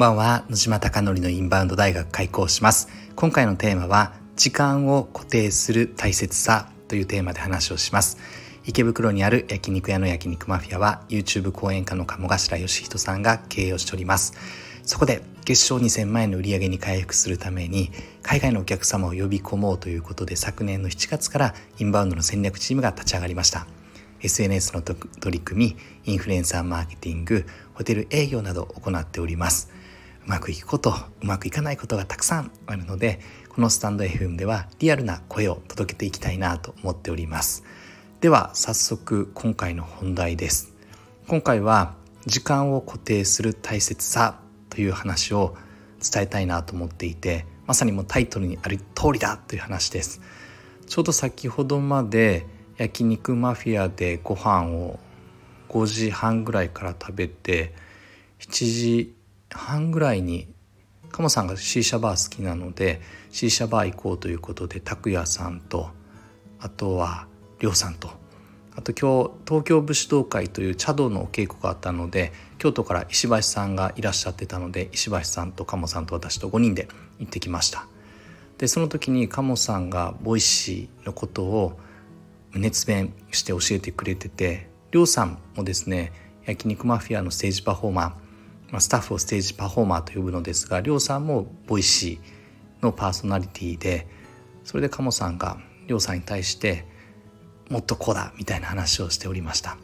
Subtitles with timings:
[0.00, 0.46] んばんは。
[0.48, 2.88] 野島貴則のインバウンド大学開講します。
[3.16, 8.16] 今回のテーマは時間を固定する大切さというテーマで話をします。
[8.64, 14.32] 池袋にある焼肉屋の焼肉マフィアは YouTube 講演家の鴨頭義人さんが経営をしております。
[14.84, 17.90] そこで月賞2000万円の売り上げに回復するために
[18.22, 23.66] 海外のお客様を呼び込もうということで昨年の7月からインバウンドの戦略チームが立ち上がりました。
[24.22, 24.98] SNS の取
[25.30, 29.78] り組みインフルエンサーマーケティングホテル営業などを行っております。
[30.26, 37.64] うまくいくことうまくいかないことがたくさんあるのでこのスタンド FM ではリアルな声を届けていきたいなと思っております。
[38.20, 40.72] では早速今回の本題です。
[41.26, 41.94] 今回は
[42.26, 45.56] 時間を固定する大切さという話を
[46.00, 50.20] 伝えたいなと思っていてまさにもうタイトルにある通りだという話です。
[50.86, 54.98] ちょうど先ほどまで焼肉マフィアでご飯を
[55.68, 57.74] 5時半ぐらいから食べて
[58.40, 59.14] 7時
[59.50, 60.52] 半ぐらいに
[61.10, 65.90] カモさんがシーシャバー好きなのでシーシャバー行こうということで拓也さんと
[66.60, 67.26] あとは
[67.58, 68.10] 亮さんと
[68.76, 77.86] あと今日東京武士道会という茶道のお稽古があったので京都から石橋さんがいらっしゃってたので石橋さんと鴨さんと私と5人で行ってきました。
[78.58, 81.78] でその時に鴨さんがボイシーのことを
[82.54, 86.12] 熱弁して教えてくれててりょうさんもですね
[86.44, 88.12] 焼肉マフィアのステージパフォーマー、
[88.70, 94.06] まあ、スタッフをステージパフォーマーと呼ぶのですがりょうさんもボイシーのパーソナリティで
[94.64, 96.86] それで鴨さんがりょうさんに対して
[97.68, 99.76] もっとこうだみたいな話をしておりました。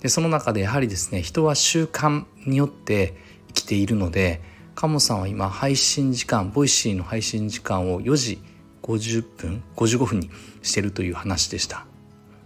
[0.00, 3.14] でその中でやはりですね人は習慣によって
[3.48, 4.40] 生きているので
[4.74, 8.42] 鴨さんは今配信時間ボイシーの配信時間を4時
[8.82, 10.30] 50分55分に
[10.62, 11.86] してるという話でした。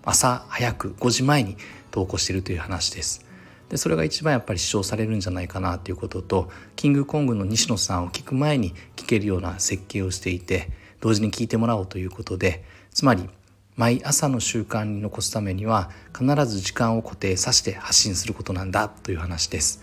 [0.05, 1.57] 朝早く5時前に
[1.91, 3.26] 投稿しているという話です。
[3.69, 13.29] でそれが一番やっぱり視聴されるんじゃないかなということとキングコングの西野さんを聞く前に聞けるような設計をしていて同時に聞いてもらおうということでつまり
[13.77, 19.83] 毎朝の習慣に残すためには必ず時間を固定させて発信することなんだという話です。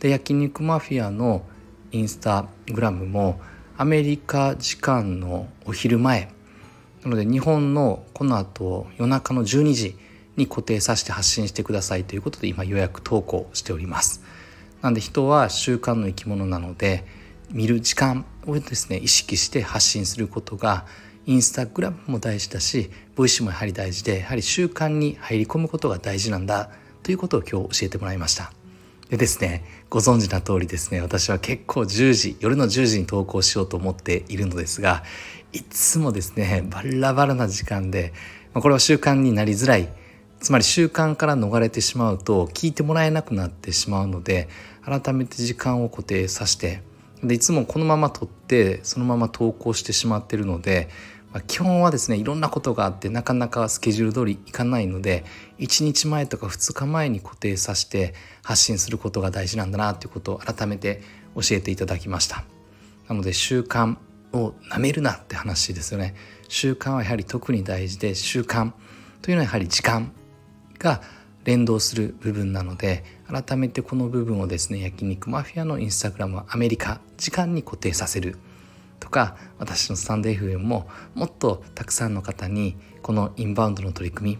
[0.00, 1.44] で焼肉マフィアの
[1.92, 3.40] インスタグラムも
[3.76, 6.30] アメリカ時間のお昼前
[7.04, 9.98] なので日本のこの後夜中の12時
[10.36, 14.22] に固定させて発信してくださいということで今予約投稿しております。
[14.82, 17.04] なんで人は習慣の生き物なので
[17.50, 20.86] 見る時間をですね意識して発信することが
[21.26, 26.70] インスタグラムも大事だしボイシもやはり大事でやはり習慣に入り込むことが大事なんだ
[27.02, 28.52] ということを今日教えてもらいました。
[29.10, 35.02] でですねご存知の通りですね私は結構10時夜の10時に投稿しようと思っているのですが
[35.52, 38.12] いつもですねバラバラな時間で
[38.54, 39.88] これは習慣になりづらい
[40.44, 44.50] つまり習慣から逃れてしまうと聞いてもらえなくなってしまうので
[44.84, 46.82] 改めて時間を固定させて
[47.22, 50.90] でいつもこのまま撮ってそのまま投稿してしまってるので、
[51.32, 55.24] まあ、基本はですねいろんなことがあってなかなかスケジュール通りいかないので
[55.60, 58.12] 1日前とか2日前に固定させて
[58.42, 61.00] 発信することが大事なんだなということを改めて
[61.36, 62.44] 教えていただきました。
[63.08, 63.96] なので習慣
[64.34, 66.14] をなめるなって話ですよね。
[66.48, 68.72] 習慣はやはり特に大事で習慣
[69.22, 70.12] というのはやはり時間。
[70.84, 71.00] が
[71.44, 78.36] 連動する部分なので改めてこの部分をですね焼肉マフィアのインスタグラムはアメリカ時間に固定させる。
[79.00, 84.38] とか私のスタンド FM ももっとたくさんの方にこのインバウンドの取り組み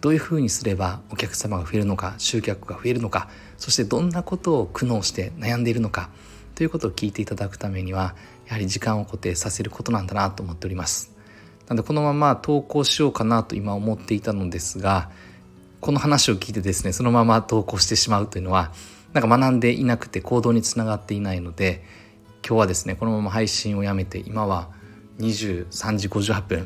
[0.00, 6.10] どういうふうにすればお客様が増えるのか集客が増えるのかそしてどんなことを苦悩して悩んでいるのか
[6.54, 8.14] ということを聞いていただくためには
[8.46, 11.12] やはり時間を固定させることなんだなと思っております。
[11.66, 15.10] なのでこのまま投稿しようかなと今思っていたのですが
[15.84, 18.72] この話を聞いてですねそのまま投稿してしまうというのは
[19.12, 21.84] なんか学んでいなくて行動につながっていないので
[22.36, 24.70] 今日はですねこのまま配信をやめて今は
[25.18, 26.58] 23時58分、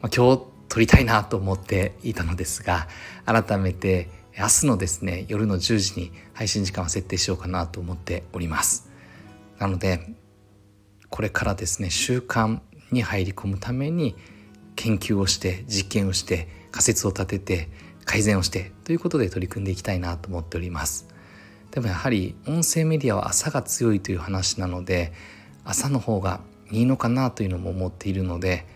[0.00, 2.86] まあ、今日撮りたいなと思っていたのですが
[3.26, 8.88] 改めて明日のですね夜の10時に配信時間を設定しようかなと思っております。
[9.58, 10.14] なので
[11.08, 12.60] これからですね習慣
[12.92, 14.14] に入り込むために
[14.76, 21.06] 研究をして実験をして仮説を立てて改善をしてということで取り組んでいきたいなと思っております。
[21.70, 25.12] でもやはり音声メディアは朝が強いという話なので
[25.64, 28.66] 朝の方がいいのかなというのも思っているので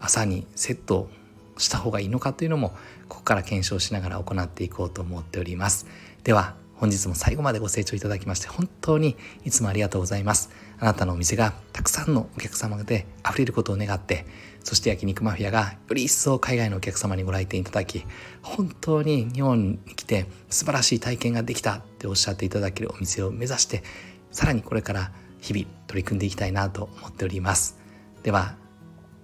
[0.00, 1.10] 朝にセット
[1.58, 2.70] した方がいいのかというのも
[3.08, 5.86] ここから検証しながら行っていこうと思っております。
[6.24, 10.50] では本日も最後までご清聴いただきまして本当にいつもありがとうございます。
[10.80, 14.26] あなたのお店がたくさんのお客様で溢れることを願って
[14.62, 18.04] そして焼肉マフィアがより一層海外のお客様にご来店いただき
[18.42, 23.82] 本当に日本に来て素晴らしい体験ができたっておっしゃっていただけるお店を目指して
[24.30, 25.10] さらにこれから
[25.40, 27.78] 日々取り組んでいきたいなと思っております。
[28.22, 28.56] では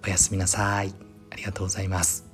[0.05, 0.93] おやすみなさい。
[1.31, 2.25] ありがとうございます。